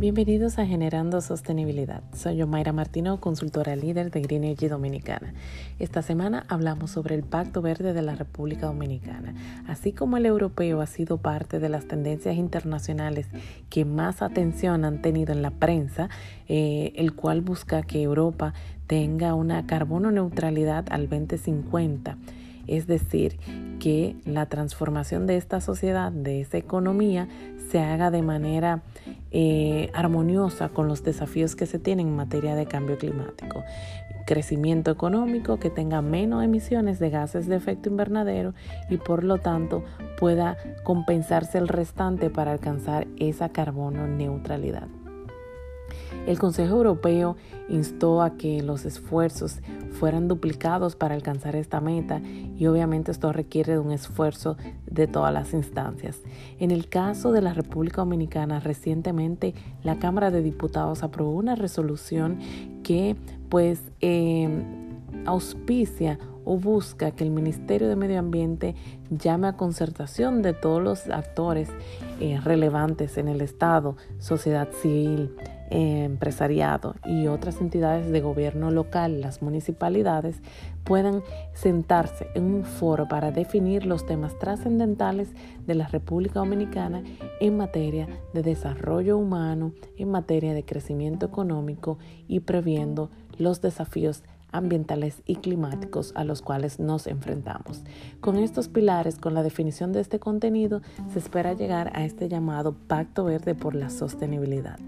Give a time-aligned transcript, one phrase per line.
[0.00, 2.02] Bienvenidos a Generando Sostenibilidad.
[2.14, 5.34] Soy yo, Mayra Martino, consultora líder de Green Energy Dominicana.
[5.78, 9.34] Esta semana hablamos sobre el Pacto Verde de la República Dominicana.
[9.68, 13.26] Así como el europeo ha sido parte de las tendencias internacionales
[13.68, 16.08] que más atención han tenido en la prensa,
[16.48, 18.54] eh, el cual busca que Europa
[18.86, 22.16] tenga una carbono neutralidad al 2050
[22.70, 23.38] es decir,
[23.80, 27.28] que la transformación de esta sociedad, de esa economía,
[27.70, 28.82] se haga de manera
[29.32, 33.64] eh, armoniosa con los desafíos que se tienen en materia de cambio climático.
[34.26, 38.54] Crecimiento económico que tenga menos emisiones de gases de efecto invernadero
[38.88, 39.84] y por lo tanto
[40.18, 44.86] pueda compensarse el restante para alcanzar esa carbono neutralidad.
[46.26, 47.36] El Consejo Europeo
[47.68, 49.60] instó a que los esfuerzos
[49.92, 52.20] fueran duplicados para alcanzar esta meta
[52.56, 56.20] y obviamente esto requiere de un esfuerzo de todas las instancias.
[56.58, 62.38] En el caso de la República Dominicana, recientemente la Cámara de Diputados aprobó una resolución
[62.82, 63.16] que
[63.48, 64.64] pues em,
[65.26, 66.18] auspicia
[66.50, 68.74] o busca que el Ministerio de Medio Ambiente
[69.08, 71.68] llame a concertación de todos los actores
[72.18, 75.36] eh, relevantes en el Estado, sociedad civil,
[75.70, 80.42] empresariado y otras entidades de gobierno local, las municipalidades,
[80.82, 85.28] puedan sentarse en un foro para definir los temas trascendentales
[85.68, 87.04] de la República Dominicana
[87.40, 95.22] en materia de desarrollo humano, en materia de crecimiento económico y previendo los desafíos ambientales
[95.26, 97.82] y climáticos a los cuales nos enfrentamos.
[98.20, 102.74] Con estos pilares, con la definición de este contenido, se espera llegar a este llamado
[102.86, 104.78] Pacto Verde por la Sostenibilidad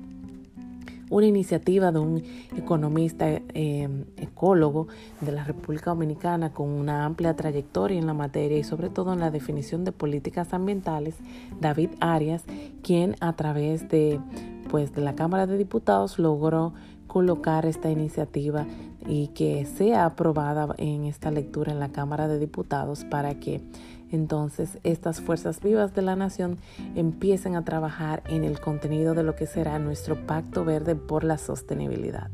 [1.12, 2.22] una iniciativa de un
[2.56, 4.88] economista eh, ecólogo
[5.20, 9.20] de la República Dominicana con una amplia trayectoria en la materia y sobre todo en
[9.20, 11.16] la definición de políticas ambientales,
[11.60, 12.44] David Arias,
[12.82, 14.20] quien a través de
[14.70, 16.72] pues de la Cámara de Diputados logró
[17.12, 18.64] colocar esta iniciativa
[19.06, 23.60] y que sea aprobada en esta lectura en la Cámara de Diputados para que
[24.10, 26.56] entonces estas fuerzas vivas de la nación
[26.94, 31.36] empiecen a trabajar en el contenido de lo que será nuestro pacto verde por la
[31.36, 32.30] sostenibilidad.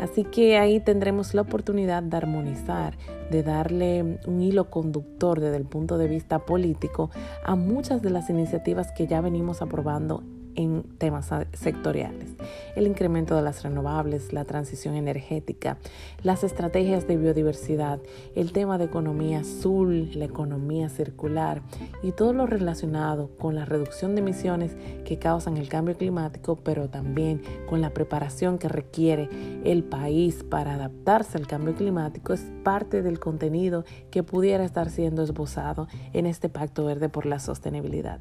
[0.00, 2.96] Así que ahí tendremos la oportunidad de armonizar,
[3.30, 7.10] de darle un hilo conductor desde el punto de vista político
[7.44, 10.22] a muchas de las iniciativas que ya venimos aprobando
[10.56, 12.30] en temas sectoriales.
[12.76, 15.78] El incremento de las renovables, la transición energética,
[16.22, 18.00] las estrategias de biodiversidad,
[18.34, 21.62] el tema de economía azul, la economía circular
[22.02, 26.88] y todo lo relacionado con la reducción de emisiones que causan el cambio climático, pero
[26.88, 29.28] también con la preparación que requiere
[29.64, 35.22] el país para adaptarse al cambio climático es parte del contenido que pudiera estar siendo
[35.22, 38.20] esbozado en este Pacto Verde por la Sostenibilidad.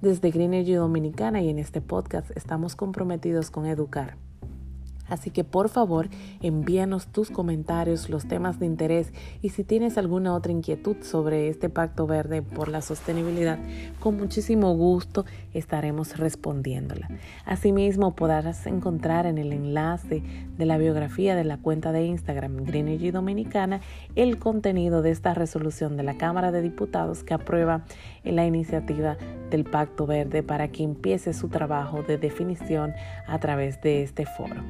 [0.00, 4.16] Desde Green Energy Dominicana y en podcast estamos comprometidos con educar
[5.10, 6.08] Así que por favor
[6.40, 9.12] envíanos tus comentarios, los temas de interés
[9.42, 13.58] y si tienes alguna otra inquietud sobre este pacto verde por la sostenibilidad,
[13.98, 17.08] con muchísimo gusto estaremos respondiéndola.
[17.44, 20.22] Asimismo podrás encontrar en el enlace
[20.56, 23.80] de la biografía de la cuenta de Instagram Green Energy Dominicana
[24.14, 27.84] el contenido de esta resolución de la Cámara de Diputados que aprueba
[28.24, 29.16] la iniciativa
[29.50, 32.94] del Pacto Verde para que empiece su trabajo de definición
[33.26, 34.62] a través de este foro.